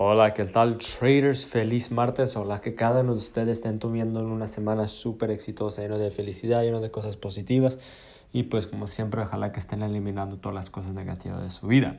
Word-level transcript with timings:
Hola, 0.00 0.32
¿qué 0.32 0.44
tal 0.44 0.78
traders? 0.78 1.44
Feliz 1.44 1.90
martes. 1.90 2.36
Hola, 2.36 2.60
que 2.60 2.76
cada 2.76 3.00
uno 3.00 3.14
de 3.14 3.18
ustedes 3.18 3.56
estén 3.56 3.80
tomando 3.80 4.20
una 4.20 4.46
semana 4.46 4.86
súper 4.86 5.32
exitosa, 5.32 5.82
lleno 5.82 5.98
de 5.98 6.12
felicidad, 6.12 6.62
lleno 6.62 6.80
de 6.80 6.92
cosas 6.92 7.16
positivas. 7.16 7.80
Y 8.32 8.44
pues 8.44 8.68
como 8.68 8.86
siempre, 8.86 9.22
ojalá 9.22 9.50
que 9.50 9.58
estén 9.58 9.82
eliminando 9.82 10.36
todas 10.36 10.54
las 10.54 10.70
cosas 10.70 10.94
negativas 10.94 11.42
de 11.42 11.50
su 11.50 11.66
vida. 11.66 11.98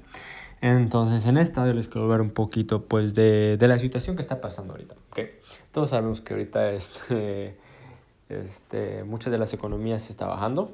Entonces, 0.62 1.26
en 1.26 1.36
esta 1.36 1.68
yo 1.68 1.74
les 1.74 1.90
quiero 1.90 2.06
hablar 2.06 2.22
un 2.22 2.30
poquito 2.30 2.86
pues 2.86 3.14
de, 3.14 3.58
de 3.58 3.68
la 3.68 3.78
situación 3.80 4.16
que 4.16 4.22
está 4.22 4.40
pasando 4.40 4.72
ahorita. 4.72 4.96
¿okay? 5.12 5.32
Todos 5.74 5.90
sabemos 5.90 6.22
que 6.22 6.36
ahorita 6.36 6.72
este, 6.72 7.58
este, 8.30 9.04
muchas 9.04 9.30
de 9.30 9.40
las 9.40 9.54
economías 9.54 10.10
está 10.10 10.26
bajando 10.26 10.72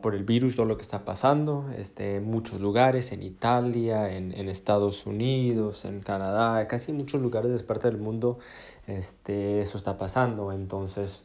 por 0.00 0.14
el 0.14 0.24
virus, 0.24 0.56
todo 0.56 0.64
lo 0.64 0.76
que 0.76 0.82
está 0.82 1.04
pasando 1.04 1.68
este, 1.76 2.16
en 2.16 2.24
muchos 2.24 2.58
lugares, 2.60 3.12
en 3.12 3.22
Italia, 3.22 4.10
en, 4.10 4.32
Estados 4.48 5.04
Unidos, 5.04 5.84
en 5.84 6.00
Canadá, 6.00 6.66
casi 6.68 6.90
en 6.90 6.96
muchos 6.96 7.20
lugares 7.20 7.52
de 7.52 7.58
parte 7.60 7.90
del 7.90 7.98
mundo, 7.98 8.38
este, 8.86 9.60
eso 9.60 9.76
está 9.76 9.98
pasando. 9.98 10.52
Entonces, 10.52 11.20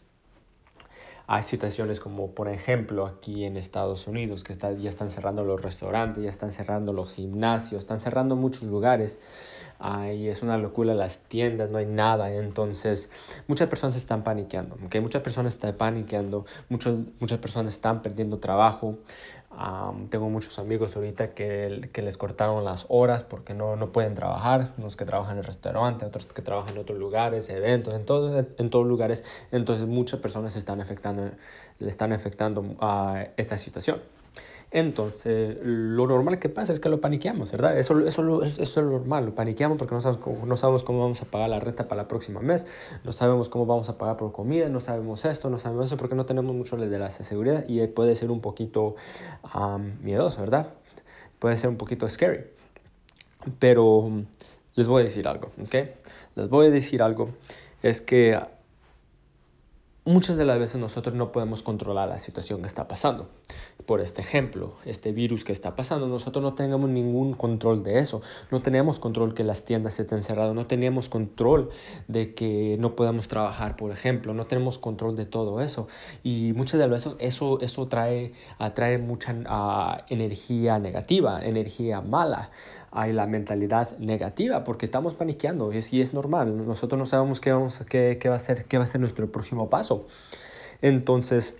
hay 1.27 1.43
situaciones 1.43 2.01
como, 2.01 2.31
por 2.31 2.49
ejemplo, 2.49 3.05
aquí 3.05 3.45
en 3.45 3.55
Estados 3.55 4.07
Unidos, 4.07 4.43
que 4.43 4.57
ya 4.57 4.89
están 4.89 5.09
cerrando 5.09 5.45
los 5.45 5.61
restaurantes, 5.61 6.21
ya 6.21 6.29
están 6.29 6.51
cerrando 6.51 6.91
los 6.91 7.13
gimnasios, 7.13 7.79
están 7.79 8.01
cerrando 8.01 8.35
muchos 8.35 8.63
lugares. 8.63 9.19
Ahí 9.83 10.27
es 10.27 10.43
una 10.43 10.57
locura 10.59 10.93
las 10.93 11.17
tiendas, 11.17 11.71
no 11.71 11.79
hay 11.79 11.87
nada. 11.87 12.31
Entonces, 12.31 13.09
muchas 13.47 13.67
personas 13.67 13.95
están 13.95 14.23
paniqueando. 14.23 14.77
Muchas 14.77 15.23
personas 15.23 15.55
están 15.55 15.73
paniqueando, 15.75 16.45
muchos, 16.69 16.99
muchas 17.19 17.39
personas 17.39 17.73
están 17.73 18.03
perdiendo 18.03 18.37
trabajo. 18.37 18.97
Um, 19.51 20.07
tengo 20.07 20.29
muchos 20.29 20.59
amigos 20.59 20.95
ahorita 20.95 21.33
que, 21.33 21.89
que, 21.91 22.01
les 22.01 22.15
cortaron 22.15 22.63
las 22.63 22.85
horas 22.87 23.23
porque 23.23 23.53
no, 23.53 23.75
no 23.75 23.91
pueden 23.91 24.15
trabajar, 24.15 24.71
unos 24.77 24.95
que 24.95 25.03
trabajan 25.03 25.33
en 25.33 25.39
el 25.39 25.43
restaurante, 25.43 26.05
otros 26.05 26.25
que 26.27 26.41
trabajan 26.41 26.75
en 26.75 26.77
otros 26.79 26.97
lugares, 26.97 27.49
eventos, 27.49 27.93
en, 27.93 28.05
todo, 28.05 28.45
en 28.57 28.69
todos 28.69 28.87
lugares. 28.87 29.25
Entonces 29.51 29.87
muchas 29.87 30.21
personas 30.21 30.55
están 30.55 30.79
afectando, 30.79 31.31
le 31.79 31.89
están 31.89 32.13
afectando 32.13 32.77
a 32.79 33.25
esta 33.35 33.57
situación. 33.57 33.99
Entonces, 34.73 35.57
lo 35.61 36.07
normal 36.07 36.39
que 36.39 36.47
pasa 36.47 36.71
es 36.71 36.79
que 36.79 36.87
lo 36.87 37.01
paniqueamos, 37.01 37.51
¿verdad? 37.51 37.77
Eso, 37.77 37.99
eso, 38.07 38.41
eso 38.43 38.61
es 38.61 38.75
lo 38.77 38.91
normal, 38.91 39.25
lo 39.25 39.35
paniqueamos 39.35 39.77
porque 39.77 39.93
no 39.93 39.99
sabemos, 39.99 40.23
cómo, 40.23 40.45
no 40.45 40.55
sabemos 40.55 40.83
cómo 40.83 41.01
vamos 41.01 41.21
a 41.21 41.25
pagar 41.25 41.49
la 41.49 41.59
renta 41.59 41.89
para 41.89 42.03
la 42.03 42.07
próxima 42.07 42.39
mes, 42.39 42.65
no 43.03 43.11
sabemos 43.11 43.49
cómo 43.49 43.65
vamos 43.65 43.89
a 43.89 43.97
pagar 43.97 44.15
por 44.15 44.31
comida, 44.31 44.69
no 44.69 44.79
sabemos 44.79 45.25
esto, 45.25 45.49
no 45.49 45.59
sabemos 45.59 45.87
eso, 45.87 45.97
porque 45.97 46.15
no 46.15 46.25
tenemos 46.25 46.55
mucho 46.55 46.77
de 46.77 46.97
la 46.97 47.11
seguridad 47.11 47.65
y 47.67 47.85
puede 47.87 48.15
ser 48.15 48.31
un 48.31 48.39
poquito 48.39 48.95
um, 49.53 49.91
miedoso, 50.01 50.39
¿verdad? 50.39 50.67
Puede 51.39 51.57
ser 51.57 51.69
un 51.69 51.77
poquito 51.77 52.07
scary. 52.07 52.45
Pero 53.59 54.09
les 54.75 54.87
voy 54.87 55.01
a 55.01 55.03
decir 55.03 55.27
algo, 55.27 55.49
¿ok? 55.61 55.75
Les 56.35 56.47
voy 56.47 56.67
a 56.67 56.69
decir 56.69 57.01
algo, 57.01 57.31
es 57.83 57.99
que 57.99 58.39
muchas 60.03 60.37
de 60.37 60.45
las 60.45 60.57
veces 60.57 60.81
nosotros 60.81 61.15
no 61.15 61.31
podemos 61.31 61.61
controlar 61.61 62.09
la 62.09 62.17
situación 62.17 62.61
que 62.61 62.67
está 62.67 62.87
pasando. 62.87 63.29
Por 63.85 64.01
este 64.01 64.21
ejemplo, 64.21 64.73
este 64.85 65.11
virus 65.11 65.43
que 65.43 65.51
está 65.51 65.75
pasando, 65.75 66.07
nosotros 66.07 66.41
no 66.41 66.53
tenemos 66.53 66.89
ningún 66.89 67.33
control 67.33 67.83
de 67.83 67.99
eso. 67.99 68.21
No 68.49 68.61
tenemos 68.61 68.99
control 68.99 69.33
que 69.33 69.43
las 69.43 69.63
tiendas 69.63 69.99
estén 69.99 70.23
cerradas, 70.23 70.55
no 70.55 70.65
tenemos 70.65 71.09
control 71.09 71.69
de 72.07 72.33
que 72.33 72.77
no 72.79 72.95
podamos 72.95 73.27
trabajar, 73.27 73.75
por 73.75 73.91
ejemplo, 73.91 74.33
no 74.33 74.45
tenemos 74.45 74.79
control 74.79 75.15
de 75.15 75.25
todo 75.25 75.61
eso. 75.61 75.87
Y 76.23 76.53
muchas 76.55 76.79
de 76.79 76.87
las 76.87 77.05
veces 77.05 77.15
eso, 77.19 77.59
eso 77.61 77.87
trae, 77.87 78.33
atrae 78.57 78.97
mucha 78.97 79.33
uh, 79.33 80.03
energía 80.11 80.79
negativa, 80.79 81.43
energía 81.43 82.01
mala 82.01 82.51
hay 82.91 83.13
la 83.13 83.25
mentalidad 83.25 83.97
negativa 83.99 84.63
porque 84.63 84.85
estamos 84.85 85.13
paniqueando 85.13 85.71
y 85.73 86.01
es 86.01 86.13
normal. 86.13 86.65
Nosotros 86.67 86.99
no 86.99 87.05
sabemos 87.05 87.39
qué, 87.39 87.51
vamos, 87.51 87.79
qué, 87.89 88.17
qué, 88.19 88.29
va 88.29 88.35
a 88.35 88.39
ser, 88.39 88.65
qué 88.65 88.77
va 88.77 88.83
a 88.83 88.87
ser 88.87 89.01
nuestro 89.01 89.31
próximo 89.31 89.69
paso. 89.69 90.07
Entonces, 90.81 91.55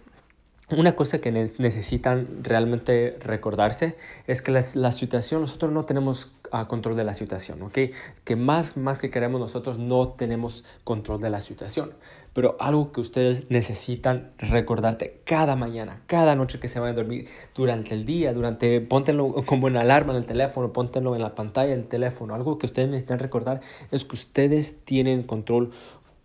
una 0.72 0.96
cosa 0.96 1.20
que 1.20 1.32
necesitan 1.32 2.44
realmente 2.44 3.18
recordarse 3.20 3.96
es 4.28 4.42
que 4.42 4.52
la, 4.52 4.64
la 4.76 4.92
situación, 4.92 5.42
nosotros 5.42 5.72
no 5.72 5.86
tenemos 5.86 6.32
uh, 6.54 6.66
control 6.68 6.96
de 6.96 7.04
la 7.04 7.14
situación, 7.14 7.62
¿ok? 7.62 7.78
Que 8.24 8.36
más, 8.36 8.78
más 8.78 9.00
que 9.00 9.09
queremos 9.09 9.42
nosotros 9.42 9.78
no 9.78 10.09
tenemos 10.09 10.64
control 10.84 11.22
de 11.22 11.30
la 11.30 11.42
situación. 11.42 11.92
Pero 12.34 12.56
algo 12.62 12.94
que 12.94 13.02
ustedes 13.02 13.44
necesitan 13.50 14.32
recordarte 14.38 15.20
cada 15.26 15.58
mañana, 15.58 16.02
cada 16.08 16.36
noche 16.36 16.59
que 16.59 16.70
se 16.70 16.80
vayan 16.80 16.96
a 16.96 17.02
dormir, 17.02 17.28
durante 17.53 17.94
el 17.94 18.06
día, 18.06 18.32
durante, 18.32 18.80
póntenlo 18.80 19.34
como 19.46 19.68
una 19.68 19.82
alarma 19.82 20.14
en 20.14 20.20
el 20.20 20.26
teléfono, 20.26 20.72
póntenlo 20.72 21.16
en 21.16 21.22
la 21.22 21.36
pantalla 21.36 21.72
del 21.72 21.88
teléfono. 21.88 22.34
Algo 22.34 22.58
que 22.58 22.68
ustedes 22.68 22.88
necesitan 22.88 23.20
recordar 23.20 23.59
es 23.92 24.06
que 24.06 24.16
ustedes 24.16 24.78
tienen 24.86 25.24
control 25.24 25.72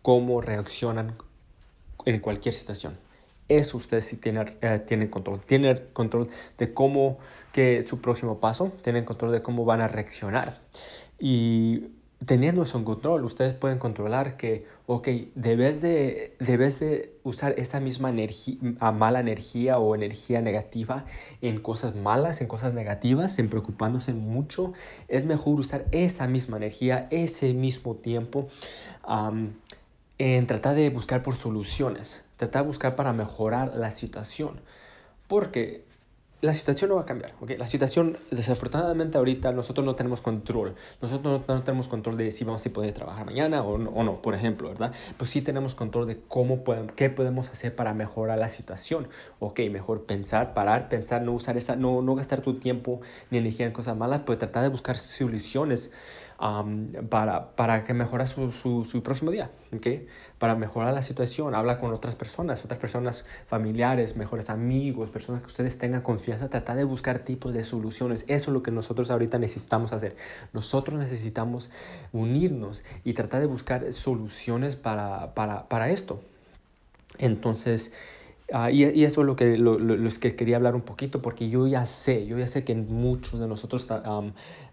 cómo 0.02 0.40
reaccionan 0.40 1.16
en 2.04 2.20
cualquier 2.20 2.54
situación 2.54 3.05
eso 3.48 3.76
ustedes 3.76 4.04
sí 4.04 4.16
tienen, 4.16 4.56
eh, 4.60 5.08
control. 5.10 5.40
Tienen 5.40 5.82
control 5.92 6.28
de 6.58 6.74
cómo, 6.74 7.18
que 7.52 7.84
su 7.86 8.00
próximo 8.00 8.38
paso, 8.40 8.72
tienen 8.82 9.04
control 9.04 9.32
de 9.32 9.42
cómo 9.42 9.64
van 9.64 9.80
a 9.80 9.88
reaccionar. 9.88 10.60
Y 11.18 11.88
teniendo 12.24 12.62
eso 12.62 12.78
en 12.78 12.84
control, 12.84 13.24
ustedes 13.24 13.52
pueden 13.54 13.78
controlar 13.78 14.36
que, 14.36 14.66
ok, 14.86 15.08
debes 15.34 15.80
de, 15.80 16.34
debes 16.40 16.80
de 16.80 17.14
usar 17.24 17.54
esa 17.58 17.78
misma 17.78 18.10
energía, 18.10 18.58
mala 18.92 19.20
energía 19.20 19.78
o 19.78 19.94
energía 19.94 20.40
negativa 20.40 21.04
en 21.42 21.60
cosas 21.60 21.94
malas, 21.94 22.40
en 22.40 22.46
cosas 22.46 22.72
negativas, 22.72 23.38
en 23.38 23.50
preocupándose 23.50 24.14
mucho. 24.14 24.72
Es 25.08 25.24
mejor 25.24 25.60
usar 25.60 25.86
esa 25.92 26.26
misma 26.26 26.56
energía, 26.56 27.06
ese 27.10 27.52
mismo 27.52 27.96
tiempo, 27.96 28.48
en 30.18 30.46
tratar 30.46 30.74
de 30.74 30.90
buscar 30.90 31.22
por 31.22 31.36
soluciones 31.36 32.24
tratar 32.36 32.62
de 32.62 32.68
buscar 32.68 32.96
para 32.96 33.12
mejorar 33.12 33.74
la 33.76 33.90
situación. 33.90 34.60
Porque 35.26 35.84
la 36.42 36.52
situación 36.52 36.90
no 36.90 36.96
va 36.96 37.02
a 37.02 37.06
cambiar. 37.06 37.34
¿okay? 37.40 37.56
La 37.56 37.66
situación, 37.66 38.18
desafortunadamente 38.30 39.16
ahorita 39.16 39.52
nosotros 39.52 39.84
no 39.86 39.96
tenemos 39.96 40.20
control. 40.20 40.74
Nosotros 41.00 41.42
no, 41.48 41.62
tenemos 41.62 41.88
control 41.88 42.16
de 42.18 42.30
si 42.30 42.44
vamos 42.44 42.64
a 42.64 42.70
poder 42.70 42.92
trabajar 42.92 43.24
mañana 43.24 43.62
o 43.62 43.78
no, 43.78 44.22
por 44.22 44.34
ejemplo, 44.34 44.68
¿verdad? 44.68 44.92
Pues 45.16 45.30
sí 45.30 45.40
tenemos 45.40 45.74
control 45.74 46.06
de 46.06 46.20
cómo 46.28 46.62
podemos, 46.62 46.92
qué 46.92 47.08
podemos 47.08 47.48
hacer 47.48 47.74
para 47.74 47.94
mejorar 47.94 48.38
la 48.38 48.50
situación. 48.50 49.08
Ok, 49.40 49.60
mejor 49.70 50.04
pensar, 50.04 50.52
parar, 50.52 50.88
pensar, 50.88 51.22
no 51.22 51.32
usar 51.32 51.56
esa, 51.56 51.74
no, 51.74 52.02
no 52.02 52.14
gastar 52.14 52.42
tu 52.42 52.54
tiempo 52.54 53.00
ni 53.30 53.38
energía 53.38 53.66
en 53.66 53.72
cosas 53.72 53.96
malas, 53.96 54.20
pero 54.26 54.38
tratar 54.38 54.62
de 54.62 54.68
buscar 54.68 54.98
soluciones 54.98 55.90
um, 56.40 56.92
para, 57.08 57.50
para 57.56 57.84
que 57.84 57.94
mejore 57.94 58.26
su, 58.26 58.50
su, 58.52 58.84
su, 58.84 59.02
próximo 59.02 59.30
día, 59.30 59.50
¿okay? 59.74 60.06
Para 60.38 60.54
mejorar 60.54 60.92
la 60.92 61.02
situación, 61.02 61.54
habla 61.54 61.78
con 61.78 61.92
otras 61.92 62.14
personas, 62.14 62.64
otras 62.64 62.78
personas 62.78 63.24
familiares, 63.46 64.16
mejores 64.16 64.50
amigos, 64.50 65.10
personas 65.10 65.40
que 65.40 65.46
ustedes 65.46 65.78
tengan 65.78 66.02
confianza, 66.02 66.48
trata 66.48 66.74
de 66.74 66.84
buscar 66.84 67.20
tipos 67.20 67.54
de 67.54 67.62
soluciones. 67.62 68.24
Eso 68.28 68.50
es 68.50 68.54
lo 68.54 68.62
que 68.62 68.70
nosotros 68.70 69.10
ahorita 69.10 69.38
necesitamos 69.38 69.92
hacer. 69.92 70.16
Nosotros 70.52 70.98
necesitamos 70.98 71.70
unirnos 72.12 72.82
y 73.04 73.14
tratar 73.14 73.40
de 73.40 73.46
buscar 73.46 73.92
soluciones 73.92 74.76
para, 74.76 75.34
para, 75.34 75.68
para 75.68 75.90
esto. 75.90 76.20
Entonces, 77.18 77.92
Uh, 78.52 78.68
y, 78.70 78.84
y, 78.84 79.04
eso 79.04 79.22
es 79.22 79.26
lo 79.26 79.34
que, 79.34 79.56
lo, 79.58 79.76
lo, 79.76 79.96
lo, 79.96 80.10
que 80.20 80.36
quería 80.36 80.56
hablar 80.56 80.76
un 80.76 80.82
poquito, 80.82 81.20
porque 81.20 81.48
yo 81.48 81.66
ya 81.66 81.84
sé, 81.84 82.26
yo 82.26 82.38
ya 82.38 82.46
sé 82.46 82.64
que 82.64 82.76
muchos 82.76 83.40
de 83.40 83.48
nosotros 83.48 83.88
um, 83.90 84.28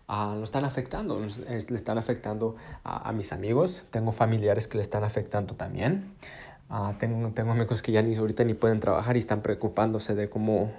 uh, 0.07 0.35
nos 0.35 0.43
están 0.43 0.63
afectando, 0.63 1.19
nos, 1.19 1.39
es, 1.39 1.71
le 1.71 1.75
están 1.75 1.97
afectando 1.97 2.55
a, 2.83 3.09
a, 3.09 3.11
mis 3.13 3.33
amigos, 3.33 3.83
tengo 3.89 4.11
familiares 4.11 4.67
que 4.67 4.77
le 4.77 4.83
están 4.83 5.03
afectando 5.03 5.55
también, 5.55 6.13
uh, 6.69 6.93
tengo, 6.99 7.31
tengo 7.31 7.51
amigos 7.51 7.81
que 7.81 7.91
ya 7.91 8.03
ni 8.03 8.15
ahorita 8.15 8.43
ni 8.43 8.53
pueden 8.53 8.79
trabajar 8.79 9.15
y 9.15 9.19
están 9.19 9.41
preocupándose 9.41 10.13
de 10.13 10.29
cómo 10.29 10.71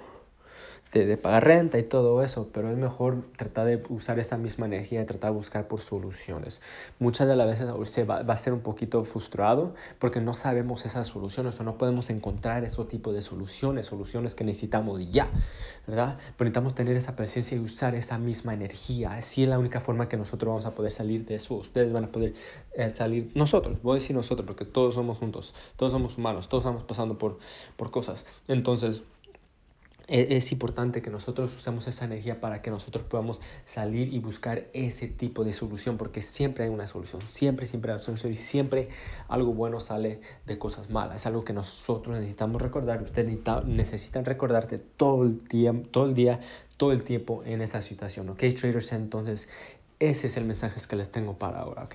de, 0.94 1.06
de, 1.06 1.16
pagar 1.16 1.44
renta 1.44 1.78
y 1.78 1.82
todo 1.82 2.22
eso, 2.22 2.48
pero 2.52 2.70
es 2.70 2.78
mejor 2.78 3.24
tratar 3.36 3.66
de 3.66 3.82
usar 3.88 4.18
esa 4.20 4.36
misma 4.36 4.66
energía 4.66 5.02
y 5.02 5.04
tratar 5.04 5.32
de 5.32 5.36
buscar 5.36 5.66
por 5.66 5.80
soluciones. 5.80 6.60
Muchas 7.00 7.26
de 7.26 7.34
las 7.34 7.48
veces 7.48 7.68
se 7.90 8.04
va, 8.04 8.22
va, 8.22 8.34
a 8.34 8.38
ser 8.38 8.52
un 8.52 8.60
poquito 8.60 9.04
frustrado 9.04 9.74
porque 9.98 10.20
no 10.20 10.34
sabemos 10.34 10.86
esas 10.86 11.08
soluciones 11.08 11.58
o 11.58 11.64
no 11.64 11.76
podemos 11.76 12.10
encontrar 12.10 12.64
ese 12.64 12.84
tipo 12.84 13.12
de 13.12 13.22
soluciones, 13.22 13.86
soluciones 13.86 14.36
que 14.36 14.44
necesitamos 14.44 15.00
ya, 15.10 15.28
¿verdad? 15.86 16.16
Pero 16.36 16.48
necesitamos 16.48 16.74
tener 16.76 16.96
esa 16.96 17.16
presencia 17.16 17.56
y 17.56 17.60
usar 17.60 17.96
esa 17.96 18.16
misma 18.16 18.54
energía. 18.54 19.14
Así 19.14 19.42
es 19.42 19.48
la 19.48 19.58
única 19.58 19.80
forma 19.80 20.08
que 20.08 20.16
nosotros 20.16 20.48
vamos 20.48 20.66
a 20.66 20.76
poder 20.76 20.92
salir 20.92 21.26
de 21.26 21.34
eso. 21.34 21.56
Ustedes 21.56 21.92
van 21.92 22.04
a 22.04 22.12
poder 22.12 22.34
eh, 22.76 22.90
salir, 22.90 23.32
nosotros, 23.34 23.82
voy 23.82 23.96
a 23.96 24.00
decir 24.00 24.14
nosotros 24.14 24.46
porque 24.46 24.64
todos 24.64 24.94
somos 24.94 25.18
juntos, 25.18 25.54
todos 25.76 25.92
somos 25.92 26.16
humanos, 26.16 26.48
todos 26.48 26.62
estamos 26.62 26.84
pasando 26.84 27.18
por, 27.18 27.38
por 27.76 27.90
cosas. 27.90 28.24
Entonces, 28.46 29.02
es 30.06 30.52
importante 30.52 31.00
que 31.00 31.10
nosotros 31.10 31.54
usemos 31.56 31.86
esa 31.88 32.04
energía 32.04 32.40
para 32.40 32.60
que 32.60 32.70
nosotros 32.70 33.04
podamos 33.04 33.40
salir 33.64 34.12
y 34.12 34.18
buscar 34.18 34.66
ese 34.72 35.08
tipo 35.08 35.44
de 35.44 35.52
solución, 35.52 35.96
porque 35.96 36.20
siempre 36.20 36.64
hay 36.64 36.70
una 36.70 36.86
solución, 36.86 37.22
siempre, 37.22 37.66
siempre 37.66 37.92
hay 37.92 37.96
una 37.96 38.04
solución 38.04 38.32
y 38.32 38.36
siempre 38.36 38.88
algo 39.28 39.54
bueno 39.54 39.80
sale 39.80 40.20
de 40.46 40.58
cosas 40.58 40.90
malas. 40.90 41.16
Es 41.16 41.26
algo 41.26 41.44
que 41.44 41.52
nosotros 41.52 42.18
necesitamos 42.18 42.60
recordar, 42.60 43.02
ustedes 43.02 43.38
necesitan 43.66 44.24
recordarte 44.24 44.78
todo 44.78 45.22
el, 45.22 45.46
día, 45.48 45.72
todo 45.90 46.06
el 46.06 46.14
día, 46.14 46.40
todo 46.76 46.92
el 46.92 47.02
tiempo 47.02 47.42
en 47.46 47.62
esa 47.62 47.80
situación, 47.80 48.28
¿ok? 48.28 48.42
Traders, 48.58 48.92
entonces 48.92 49.48
ese 50.00 50.26
es 50.26 50.36
el 50.36 50.44
mensaje 50.44 50.80
que 50.86 50.96
les 50.96 51.10
tengo 51.10 51.38
para 51.38 51.60
ahora, 51.60 51.84
¿ok? 51.84 51.94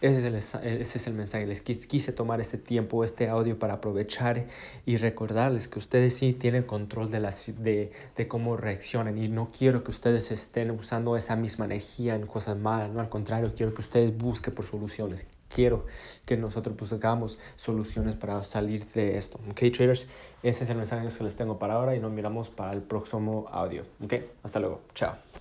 Ese 0.00 0.18
es, 0.18 0.24
el, 0.24 0.34
ese 0.80 0.98
es 0.98 1.06
el 1.06 1.12
mensaje. 1.12 1.46
Les 1.46 1.60
quise 1.60 2.12
tomar 2.12 2.40
este 2.40 2.56
tiempo, 2.56 3.04
este 3.04 3.28
audio 3.28 3.58
para 3.58 3.74
aprovechar 3.74 4.46
y 4.86 4.96
recordarles 4.96 5.68
que 5.68 5.78
ustedes 5.78 6.14
sí 6.14 6.32
tienen 6.32 6.62
control 6.62 7.10
de 7.10 7.90
cómo 8.28 8.56
reaccionan 8.56 9.18
y 9.18 9.28
no 9.28 9.50
quiero 9.56 9.84
que 9.84 9.90
ustedes 9.90 10.30
estén 10.30 10.70
usando 10.70 11.16
esa 11.16 11.36
misma 11.36 11.66
energía 11.66 12.14
en 12.14 12.26
cosas 12.26 12.56
malas, 12.56 12.90
no 12.90 13.00
al 13.00 13.10
contrario, 13.10 13.52
quiero 13.54 13.74
que 13.74 13.82
ustedes 13.82 14.16
busquen 14.16 14.54
por 14.54 14.64
soluciones. 14.64 15.26
Quiero 15.54 15.84
que 16.24 16.36
nosotros 16.36 16.76
buscamos 16.76 17.38
soluciones 17.56 18.14
para 18.14 18.42
salir 18.44 18.86
de 18.92 19.18
esto. 19.18 19.38
Ok, 19.50 19.62
traders, 19.76 20.06
ese 20.42 20.64
es 20.64 20.70
el 20.70 20.76
mensaje 20.76 21.06
que 21.08 21.24
les 21.24 21.36
tengo 21.36 21.58
para 21.58 21.74
ahora 21.74 21.94
y 21.94 22.00
nos 22.00 22.12
miramos 22.12 22.48
para 22.48 22.72
el 22.72 22.82
próximo 22.82 23.48
audio. 23.50 23.84
Ok, 24.02 24.14
hasta 24.44 24.60
luego. 24.60 24.80
Chao. 24.94 25.39